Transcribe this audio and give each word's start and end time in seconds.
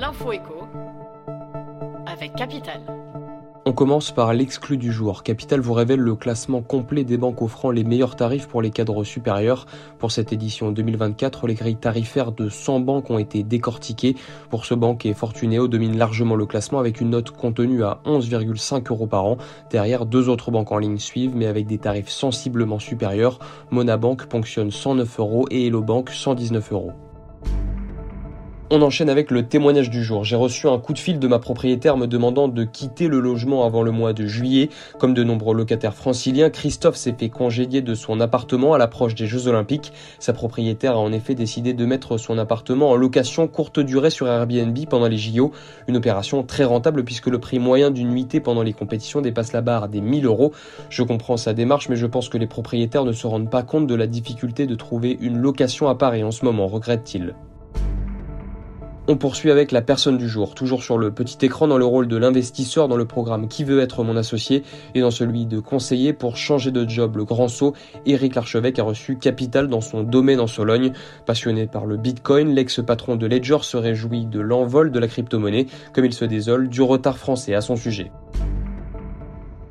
L'info 0.00 0.32
écho 0.32 0.66
avec 2.06 2.34
Capital. 2.34 2.80
On 3.66 3.74
commence 3.74 4.12
par 4.12 4.32
l'exclu 4.32 4.78
du 4.78 4.92
jour. 4.92 5.22
Capital 5.22 5.60
vous 5.60 5.74
révèle 5.74 6.00
le 6.00 6.14
classement 6.14 6.62
complet 6.62 7.04
des 7.04 7.18
banques 7.18 7.42
offrant 7.42 7.70
les 7.70 7.84
meilleurs 7.84 8.16
tarifs 8.16 8.48
pour 8.48 8.62
les 8.62 8.70
cadres 8.70 9.04
supérieurs. 9.04 9.66
Pour 9.98 10.10
cette 10.10 10.32
édition 10.32 10.72
2024, 10.72 11.46
les 11.46 11.52
grilles 11.52 11.76
tarifaires 11.76 12.32
de 12.32 12.48
100 12.48 12.80
banques 12.80 13.10
ont 13.10 13.18
été 13.18 13.42
décortiquées. 13.42 14.16
Pour 14.48 14.64
ce 14.64 14.72
banque 14.72 15.04
et 15.04 15.12
Fortunéo 15.12 15.68
domine 15.68 15.98
largement 15.98 16.34
le 16.34 16.46
classement 16.46 16.78
avec 16.78 17.02
une 17.02 17.10
note 17.10 17.32
contenue 17.32 17.84
à 17.84 18.00
11,5 18.06 18.90
euros 18.90 19.06
par 19.06 19.26
an. 19.26 19.36
Derrière, 19.70 20.06
deux 20.06 20.30
autres 20.30 20.50
banques 20.50 20.72
en 20.72 20.78
ligne 20.78 20.96
suivent, 20.96 21.36
mais 21.36 21.46
avec 21.46 21.66
des 21.66 21.76
tarifs 21.76 22.08
sensiblement 22.08 22.78
supérieurs. 22.78 23.38
Monabank 23.70 24.24
ponctionne 24.28 24.70
109 24.70 25.20
euros 25.20 25.46
et 25.50 25.66
Hello 25.66 25.82
Bank 25.82 26.08
119 26.08 26.72
euros. 26.72 26.92
On 28.72 28.82
enchaîne 28.82 29.10
avec 29.10 29.32
le 29.32 29.48
témoignage 29.48 29.90
du 29.90 30.04
jour. 30.04 30.22
J'ai 30.22 30.36
reçu 30.36 30.68
un 30.68 30.78
coup 30.78 30.92
de 30.92 30.98
fil 31.00 31.18
de 31.18 31.26
ma 31.26 31.40
propriétaire 31.40 31.96
me 31.96 32.06
demandant 32.06 32.46
de 32.46 32.62
quitter 32.62 33.08
le 33.08 33.18
logement 33.18 33.64
avant 33.64 33.82
le 33.82 33.90
mois 33.90 34.12
de 34.12 34.26
juillet. 34.26 34.68
Comme 35.00 35.12
de 35.12 35.24
nombreux 35.24 35.56
locataires 35.56 35.96
franciliens, 35.96 36.50
Christophe 36.50 36.94
s'est 36.94 37.16
fait 37.18 37.30
congédier 37.30 37.82
de 37.82 37.94
son 37.94 38.20
appartement 38.20 38.72
à 38.72 38.78
l'approche 38.78 39.16
des 39.16 39.26
Jeux 39.26 39.48
Olympiques. 39.48 39.92
Sa 40.20 40.32
propriétaire 40.32 40.92
a 40.92 40.98
en 40.98 41.10
effet 41.10 41.34
décidé 41.34 41.74
de 41.74 41.84
mettre 41.84 42.16
son 42.16 42.38
appartement 42.38 42.90
en 42.90 42.94
location 42.94 43.48
courte 43.48 43.80
durée 43.80 44.10
sur 44.10 44.28
Airbnb 44.28 44.78
pendant 44.88 45.08
les 45.08 45.18
JO. 45.18 45.50
Une 45.88 45.96
opération 45.96 46.44
très 46.44 46.62
rentable 46.62 47.02
puisque 47.02 47.26
le 47.26 47.40
prix 47.40 47.58
moyen 47.58 47.90
d'une 47.90 48.10
nuitée 48.10 48.38
pendant 48.38 48.62
les 48.62 48.72
compétitions 48.72 49.20
dépasse 49.20 49.52
la 49.52 49.62
barre 49.62 49.88
des 49.88 50.00
1000 50.00 50.26
euros. 50.26 50.52
Je 50.90 51.02
comprends 51.02 51.36
sa 51.36 51.54
démarche, 51.54 51.88
mais 51.88 51.96
je 51.96 52.06
pense 52.06 52.28
que 52.28 52.38
les 52.38 52.46
propriétaires 52.46 53.04
ne 53.04 53.10
se 53.10 53.26
rendent 53.26 53.50
pas 53.50 53.64
compte 53.64 53.88
de 53.88 53.96
la 53.96 54.06
difficulté 54.06 54.68
de 54.68 54.76
trouver 54.76 55.18
une 55.20 55.38
location 55.38 55.88
à 55.88 55.96
Paris 55.96 56.22
en 56.22 56.30
ce 56.30 56.44
moment, 56.44 56.68
regrette-t-il. 56.68 57.34
On 59.12 59.16
poursuit 59.16 59.50
avec 59.50 59.72
la 59.72 59.82
personne 59.82 60.18
du 60.18 60.28
jour, 60.28 60.54
toujours 60.54 60.84
sur 60.84 60.96
le 60.96 61.10
petit 61.10 61.44
écran 61.44 61.66
dans 61.66 61.78
le 61.78 61.84
rôle 61.84 62.06
de 62.06 62.16
l'investisseur 62.16 62.86
dans 62.86 62.94
le 62.94 63.06
programme 63.06 63.48
Qui 63.48 63.64
veut 63.64 63.80
être 63.80 64.04
mon 64.04 64.16
associé 64.16 64.62
et 64.94 65.00
dans 65.00 65.10
celui 65.10 65.46
de 65.46 65.58
conseiller 65.58 66.12
pour 66.12 66.36
changer 66.36 66.70
de 66.70 66.88
job 66.88 67.16
le 67.16 67.24
grand 67.24 67.48
saut. 67.48 67.74
Éric 68.06 68.36
Larchevêque 68.36 68.78
a 68.78 68.84
reçu 68.84 69.18
capital 69.18 69.66
dans 69.66 69.80
son 69.80 70.04
domaine 70.04 70.38
en 70.38 70.46
Sologne. 70.46 70.92
Passionné 71.26 71.66
par 71.66 71.86
le 71.86 71.96
Bitcoin, 71.96 72.54
l'ex-patron 72.54 73.16
de 73.16 73.26
Ledger 73.26 73.58
se 73.62 73.76
réjouit 73.76 74.26
de 74.26 74.38
l'envol 74.38 74.92
de 74.92 75.00
la 75.00 75.08
crypto-monnaie, 75.08 75.66
comme 75.92 76.04
il 76.04 76.14
se 76.14 76.24
désole 76.24 76.68
du 76.68 76.80
retard 76.80 77.18
français 77.18 77.54
à 77.54 77.62
son 77.62 77.74
sujet. 77.74 78.12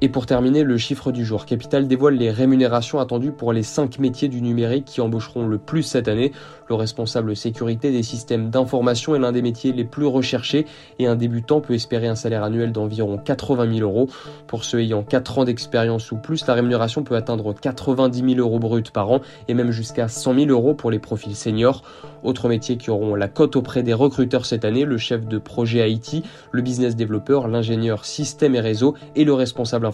Et 0.02 0.08
pour 0.08 0.26
terminer, 0.26 0.64
le 0.64 0.78
chiffre 0.78 1.12
du 1.12 1.26
jour. 1.26 1.46
Capital 1.46 1.86
dévoile 1.86 2.14
les 2.14 2.32
rémunérations 2.32 3.00
attendues 3.00 3.34
pour 3.34 3.52
les 3.52 3.64
5 3.64 4.00
métiers 4.00 4.30
du 4.30 4.42
numérique 4.42 4.86
qui 4.86 5.02
embaucheront 5.02 5.46
le 5.46 5.58
plus 5.58 5.84
cette 5.84 6.08
année. 6.08 6.32
Le 6.70 6.76
responsable 6.76 7.36
sécurité 7.36 7.92
des 7.92 8.04
systèmes 8.04 8.50
d'information 8.50 9.14
est 9.14 9.20
l'un 9.20 9.34
des 9.34 9.42
métiers 9.42 9.74
les 9.74 9.84
plus 9.84 10.06
recherchés 10.06 10.66
et 11.00 11.08
un 11.08 11.18
débutant 11.18 11.60
peut 11.60 11.74
espérer 11.74 12.08
un 12.08 12.16
salaire 12.16 12.46
annuel 12.46 12.72
d'environ 12.72 13.18
80 13.18 13.74
000 13.80 13.90
euros. 13.90 14.08
Pour 14.48 14.64
ceux 14.64 14.80
ayant 14.80 15.04
4 15.04 15.40
ans 15.40 15.44
d'expérience 15.44 16.14
ou 16.14 16.16
plus, 16.16 16.48
la 16.48 16.54
rémunération 16.54 17.04
peut 17.04 17.16
atteindre 17.16 17.54
90 17.54 18.36
000 18.36 18.40
euros 18.40 18.60
bruts 18.60 18.84
par 18.94 19.12
an 19.12 19.20
et 19.50 19.54
même 19.54 19.72
jusqu'à 19.72 20.08
100 20.08 20.34
000 20.36 20.46
euros 20.50 20.76
pour 20.76 20.92
les 20.92 21.00
profils 21.00 21.36
seniors. 21.36 21.84
Autres 22.24 22.48
métiers 22.48 22.78
qui 22.78 22.90
auront 22.90 23.16
la 23.16 23.28
cote 23.28 23.58
auprès 23.58 23.84
des 23.84 23.94
recruteurs 23.94 24.46
cette 24.46 24.64
année, 24.64 24.86
le 24.86 24.98
chef 24.98 25.28
de 25.28 25.40
projet 25.40 25.92
IT, 25.92 26.24
le 26.52 26.62
business 26.62 26.96
développeur, 26.96 27.50
l'ingénieur 27.50 28.06
système 28.06 28.56
et 28.56 28.62
réseau 28.62 28.96
et 29.16 29.26
le 29.26 29.34
responsable 29.34 29.89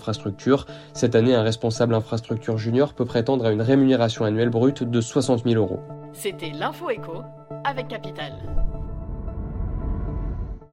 Cette 0.93 1.15
année, 1.15 1.35
un 1.35 1.43
responsable 1.43 1.93
infrastructure 1.95 2.57
junior 2.57 2.93
peut 2.93 3.05
prétendre 3.05 3.45
à 3.45 3.51
une 3.51 3.61
rémunération 3.61 4.25
annuelle 4.25 4.49
brute 4.49 4.83
de 4.83 5.01
60 5.01 5.43
000 5.43 5.55
euros. 5.55 5.79
C'était 6.13 6.51
l'info 6.51 6.89
écho 6.89 7.23
avec 7.63 7.87
Capital. 7.87 8.33